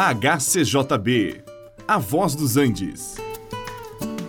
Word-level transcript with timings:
HCJB, 0.00 1.42
A 1.88 1.98
Voz 1.98 2.36
dos 2.36 2.56
Andes. 2.56 3.16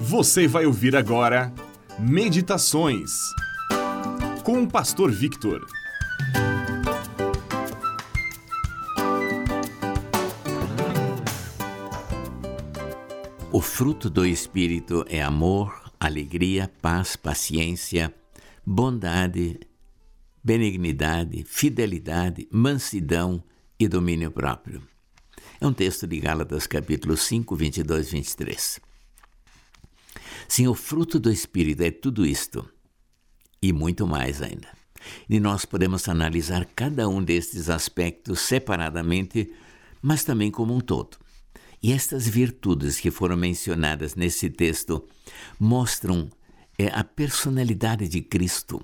Você 0.01 0.47
vai 0.47 0.65
ouvir 0.65 0.95
agora 0.95 1.53
Meditações 1.99 3.11
com 4.43 4.63
o 4.63 4.67
Pastor 4.67 5.11
Victor. 5.11 5.63
O 13.51 13.61
fruto 13.61 14.09
do 14.09 14.25
Espírito 14.25 15.05
é 15.07 15.21
amor, 15.21 15.93
alegria, 15.99 16.71
paz, 16.81 17.15
paciência, 17.15 18.11
bondade, 18.65 19.59
benignidade, 20.43 21.43
fidelidade, 21.43 22.47
mansidão 22.51 23.43
e 23.79 23.87
domínio 23.87 24.31
próprio. 24.31 24.81
É 25.61 25.67
um 25.67 25.73
texto 25.73 26.07
de 26.07 26.21
Gálatas, 26.21 26.65
capítulo 26.65 27.17
5, 27.17 27.53
22, 27.53 28.11
23. 28.11 28.79
Sim, 30.47 30.67
o 30.67 30.73
fruto 30.73 31.19
do 31.19 31.29
Espírito 31.29 31.83
é 31.83 31.91
tudo 31.91 32.25
isto 32.25 32.65
e 33.61 33.73
muito 33.73 34.07
mais 34.07 34.41
ainda. 34.41 34.69
E 35.29 35.37
nós 35.37 35.65
podemos 35.65 36.07
analisar 36.07 36.65
cada 36.65 37.09
um 37.09 37.21
destes 37.21 37.69
aspectos 37.69 38.39
separadamente, 38.39 39.51
mas 40.01 40.23
também 40.23 40.49
como 40.49 40.73
um 40.73 40.79
todo. 40.79 41.17
E 41.83 41.91
estas 41.91 42.25
virtudes 42.25 42.97
que 42.97 43.11
foram 43.11 43.35
mencionadas 43.35 44.15
nesse 44.15 44.49
texto 44.49 45.05
mostram 45.59 46.29
é, 46.77 46.87
a 46.87 47.03
personalidade 47.03 48.07
de 48.07 48.21
Cristo 48.21 48.81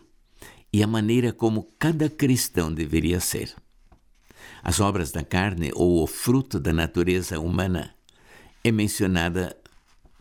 e 0.73 0.83
a 0.83 0.87
maneira 0.87 1.31
como 1.31 1.71
cada 1.79 2.09
cristão 2.09 2.73
deveria 2.73 3.21
ser. 3.21 3.55
As 4.63 4.79
obras 4.79 5.11
da 5.11 5.23
carne 5.23 5.71
ou 5.73 6.03
o 6.03 6.07
fruto 6.07 6.59
da 6.59 6.73
natureza 6.73 7.39
humana 7.39 7.95
é 8.63 8.71
mencionada 8.71 9.55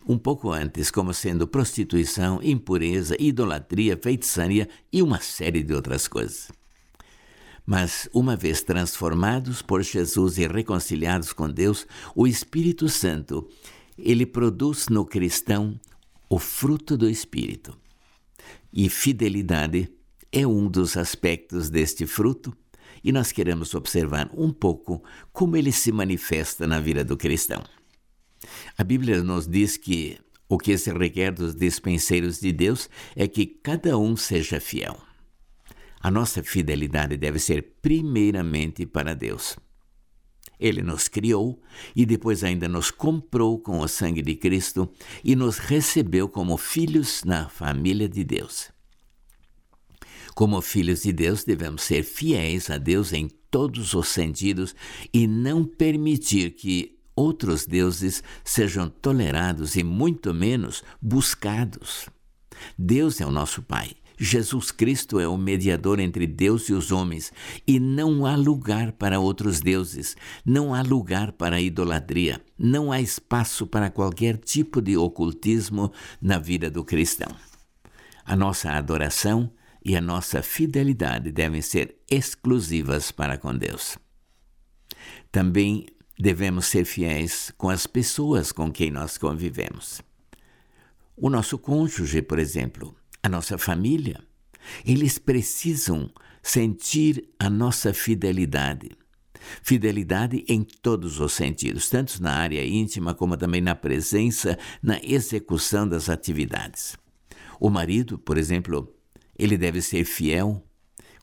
um 0.07 0.17
pouco 0.17 0.51
antes 0.51 0.91
como 0.91 1.13
sendo 1.13 1.47
prostituição, 1.47 2.39
impureza, 2.43 3.15
idolatria, 3.19 3.97
feitiçaria 4.01 4.69
e 4.93 5.01
uma 5.01 5.19
série 5.19 5.63
de 5.63 5.73
outras 5.73 6.07
coisas. 6.07 6.51
Mas, 7.65 8.07
uma 8.13 8.35
vez 8.35 8.61
transformados 8.61 9.63
por 9.63 9.81
Jesus 9.81 10.37
e 10.37 10.47
reconciliados 10.47 11.33
com 11.33 11.49
Deus, 11.49 11.87
o 12.15 12.27
Espírito 12.27 12.87
Santo, 12.87 13.49
ele 13.97 14.25
produz 14.25 14.87
no 14.87 15.03
cristão 15.03 15.79
o 16.29 16.37
fruto 16.37 16.95
do 16.95 17.09
Espírito. 17.09 17.75
E 18.71 18.87
fidelidade 18.89 19.89
é 20.31 20.45
um 20.45 20.67
dos 20.67 20.95
aspectos 20.97 21.69
deste 21.69 22.05
fruto 22.05 22.55
e 23.05 23.11
nós 23.11 23.31
queremos 23.31 23.75
observar 23.75 24.31
um 24.35 24.51
pouco 24.51 25.03
como 25.31 25.55
ele 25.55 25.71
se 25.71 25.91
manifesta 25.91 26.65
na 26.65 26.79
vida 26.79 27.05
do 27.05 27.15
cristão. 27.15 27.63
A 28.75 28.83
Bíblia 28.83 29.23
nos 29.23 29.47
diz 29.47 29.77
que 29.77 30.17
o 30.49 30.57
que 30.57 30.75
se 30.75 30.91
requer 30.91 31.31
dos 31.31 31.53
dispenseiros 31.53 32.39
de 32.39 32.51
Deus 32.51 32.89
é 33.15 33.27
que 33.27 33.45
cada 33.45 33.95
um 33.95 34.17
seja 34.17 34.59
fiel. 34.59 34.97
A 36.01 36.09
nossa 36.09 36.41
fidelidade 36.41 37.15
deve 37.15 37.37
ser 37.37 37.75
primeiramente 37.79 38.87
para 38.87 39.13
Deus. 39.13 39.55
Ele 40.59 40.81
nos 40.81 41.07
criou 41.07 41.61
e 41.95 42.07
depois 42.07 42.43
ainda 42.43 42.67
nos 42.67 42.89
comprou 42.89 43.59
com 43.59 43.81
o 43.81 43.87
sangue 43.87 44.23
de 44.23 44.35
Cristo 44.35 44.91
e 45.23 45.35
nos 45.35 45.59
recebeu 45.59 46.27
como 46.27 46.57
filhos 46.57 47.23
na 47.23 47.49
família 47.49 48.09
de 48.09 48.23
Deus. 48.23 48.74
Como 50.35 50.61
filhos 50.61 51.03
de 51.03 51.13
Deus, 51.13 51.45
devemos 51.45 51.83
ser 51.83 52.03
fiéis 52.03 52.69
a 52.69 52.77
Deus 52.77 53.13
em 53.13 53.29
todos 53.49 53.93
os 53.93 54.09
sentidos 54.09 54.75
e 55.13 55.25
não 55.25 55.63
permitir 55.63 56.51
que 56.51 56.99
outros 57.15 57.65
deuses 57.65 58.21
sejam 58.43 58.89
tolerados 58.89 59.77
e 59.77 59.83
muito 59.83 60.33
menos 60.33 60.83
buscados. 61.01 62.09
Deus 62.77 63.21
é 63.21 63.25
o 63.25 63.31
nosso 63.31 63.61
Pai. 63.63 63.95
Jesus 64.17 64.71
Cristo 64.71 65.21
é 65.21 65.27
o 65.27 65.37
mediador 65.37 66.01
entre 66.01 66.27
Deus 66.27 66.67
e 66.67 66.73
os 66.73 66.91
homens, 66.91 67.31
e 67.65 67.79
não 67.79 68.25
há 68.25 68.35
lugar 68.35 68.93
para 68.93 69.19
outros 69.19 69.59
deuses, 69.61 70.15
não 70.45 70.73
há 70.73 70.81
lugar 70.81 71.33
para 71.33 71.59
idolatria, 71.59 72.41
não 72.57 72.91
há 72.91 73.01
espaço 73.01 73.67
para 73.67 73.89
qualquer 73.89 74.37
tipo 74.37 74.81
de 74.81 74.95
ocultismo 74.95 75.91
na 76.21 76.37
vida 76.37 76.69
do 76.69 76.83
cristão. 76.83 77.33
A 78.25 78.35
nossa 78.37 78.71
adoração 78.71 79.51
e 79.85 79.95
a 79.95 80.01
nossa 80.01 80.41
fidelidade 80.41 81.31
devem 81.31 81.61
ser 81.61 81.95
exclusivas 82.09 83.11
para 83.11 83.37
com 83.37 83.55
Deus. 83.55 83.99
Também 85.31 85.85
devemos 86.17 86.65
ser 86.65 86.85
fiéis 86.85 87.53
com 87.55 87.69
as 87.69 87.85
pessoas 87.85 88.51
com 88.51 88.71
quem 88.71 88.89
nós 88.89 89.15
convivemos. 89.15 90.01
O 91.15 91.29
nosso 91.29 91.59
cônjuge, 91.59 92.23
por 92.23 92.39
exemplo, 92.39 92.95
a 93.21 93.29
nossa 93.29 93.59
família, 93.59 94.19
eles 94.83 95.19
precisam 95.19 96.09
sentir 96.41 97.29
a 97.37 97.47
nossa 97.47 97.93
fidelidade. 97.93 98.89
Fidelidade 99.61 100.43
em 100.47 100.63
todos 100.63 101.19
os 101.19 101.33
sentidos, 101.33 101.89
tanto 101.89 102.21
na 102.23 102.31
área 102.31 102.65
íntima 102.65 103.13
como 103.13 103.37
também 103.37 103.61
na 103.61 103.75
presença, 103.75 104.57
na 104.81 104.99
execução 105.03 105.87
das 105.87 106.09
atividades. 106.09 106.97
O 107.59 107.69
marido, 107.69 108.17
por 108.17 108.37
exemplo, 108.37 108.91
ele 109.37 109.57
deve 109.57 109.81
ser 109.81 110.05
fiel, 110.05 110.63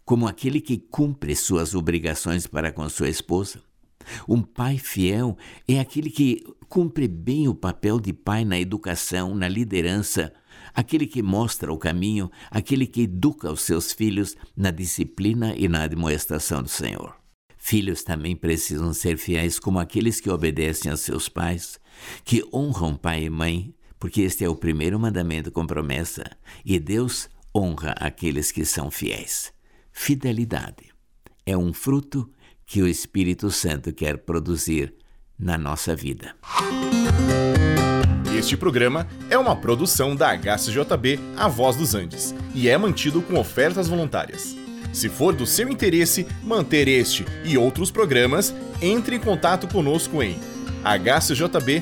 como 0.05 0.27
aquele 0.27 0.61
que 0.61 0.79
cumpre 0.79 1.35
suas 1.35 1.75
obrigações 1.75 2.47
para 2.47 2.73
com 2.73 2.89
sua 2.89 3.09
esposa. 3.09 3.63
Um 4.29 4.43
pai 4.43 4.79
fiel 4.79 5.37
é 5.69 5.79
aquele 5.79 6.11
que 6.11 6.45
cumpre 6.69 7.07
bem 7.07 7.49
o 7.49 7.55
papel 7.55 8.01
de 8.01 8.13
pai 8.13 8.45
na 8.45 8.59
educação, 8.59 9.35
na 9.35 9.49
liderança, 9.49 10.33
aquele 10.75 11.07
que 11.07 11.23
mostra 11.23 11.73
o 11.73 11.79
caminho, 11.79 12.31
aquele 12.51 12.87
que 12.87 13.03
educa 13.03 13.53
os 13.53 13.63
seus 13.63 13.93
filhos 13.93 14.37
na 14.57 14.71
disciplina 14.71 15.55
e 15.57 15.69
na 15.69 15.83
admoestação 15.83 16.63
do 16.63 16.69
Senhor. 16.69 17.15
Filhos 17.57 18.03
também 18.03 18.35
precisam 18.35 18.93
ser 18.93 19.17
fiéis 19.17 19.61
como 19.61 19.79
aqueles 19.79 20.21
que 20.21 20.29
obedecem 20.29 20.91
a 20.91 20.97
seus 20.97 21.29
pais, 21.29 21.79
que 22.25 22.43
honram 22.53 22.97
pai 22.97 23.25
e 23.25 23.31
mãe, 23.31 23.73
porque 24.01 24.23
este 24.23 24.45
é 24.45 24.49
o 24.49 24.57
primeiro 24.57 24.99
mandamento 24.99 25.53
com 25.53 25.65
promessa, 25.65 26.25
e 26.65 26.81
Deus 26.81 27.29
honra 27.55 27.95
aqueles 27.99 28.51
que 28.51 28.65
são 28.65 28.91
fiéis. 28.91 29.53
Fidelidade 29.93 30.91
é 31.45 31.57
um 31.57 31.73
fruto 31.73 32.31
que 32.65 32.83
o 32.83 32.89
Espírito 32.89 33.51
Santo 33.51 33.93
quer 33.93 34.19
produzir 34.19 34.95
na 35.39 35.59
nossa 35.59 35.95
vida. 35.95 36.35
Este 38.37 38.57
programa 38.57 39.07
é 39.29 39.37
uma 39.37 39.55
produção 39.55 40.17
da 40.17 40.37
HCJB 40.37 41.21
A 41.37 41.49
Voz 41.49 41.77
dos 41.77 41.95
Andes 41.95 42.35
e 42.55 42.69
é 42.69 42.79
mantido 42.79 43.21
com 43.23 43.39
ofertas 43.39 43.89
voluntárias. 43.89 44.57
Se 44.93 45.09
for 45.09 45.35
do 45.35 45.47
seu 45.47 45.69
interesse 45.69 46.27
manter 46.43 46.89
este 46.89 47.25
e 47.45 47.57
outros 47.57 47.91
programas, 47.91 48.55
entre 48.81 49.17
em 49.17 49.21
contato 49.21 49.67
conosco 49.69 50.23
em 50.23 50.39
hcjb.com.br. 50.85 51.81